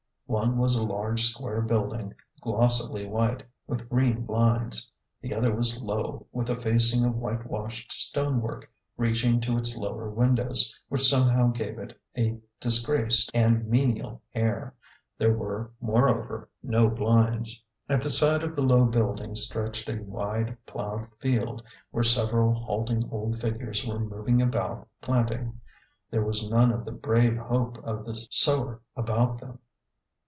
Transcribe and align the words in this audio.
One 0.31 0.57
was 0.57 0.75
a 0.77 0.81
large 0.85 1.23
square 1.23 1.59
building, 1.59 2.13
glossily 2.39 3.05
white, 3.05 3.43
with 3.67 3.89
green 3.89 4.25
238 4.25 4.25
A 4.25 4.25
GENTLE 4.25 4.25
GHOST. 4.25 4.27
blinds; 4.27 4.91
the 5.19 5.33
other 5.35 5.53
was 5.53 5.81
low, 5.81 6.27
with 6.31 6.49
a 6.49 6.55
facing 6.55 7.03
of 7.05 7.17
whitewashed 7.17 7.91
stone 7.91 8.39
work 8.39 8.71
reaching 8.95 9.41
to 9.41 9.57
its 9.57 9.75
lower 9.75 10.09
windows, 10.09 10.73
which 10.87 11.05
somehow 11.05 11.47
gave 11.49 11.77
it 11.77 11.99
a 12.17 12.37
disgraced 12.61 13.29
and 13.33 13.67
menial 13.67 14.21
air; 14.33 14.73
there 15.17 15.33
were, 15.33 15.71
moreover, 15.81 16.47
no 16.63 16.87
blinds. 16.87 17.61
At 17.89 18.01
the 18.01 18.09
side 18.09 18.41
of 18.41 18.55
the 18.55 18.61
low 18.63 18.85
building 18.85 19.35
stretched 19.35 19.89
a 19.89 19.99
wide 20.01 20.55
ploughed 20.65 21.07
field, 21.19 21.61
where 21.89 22.05
several 22.05 22.53
halting 22.53 23.09
old 23.11 23.41
figures 23.41 23.85
were 23.85 23.99
moving 23.99 24.41
about 24.41 24.87
planting. 25.01 25.59
There 26.09 26.23
was 26.23 26.49
none 26.49 26.71
of 26.71 26.85
the 26.85 26.93
brave 26.93 27.35
hope 27.35 27.79
of 27.83 28.05
the 28.05 28.15
sower 28.29 28.79
about 28.95 29.41
them. 29.41 29.59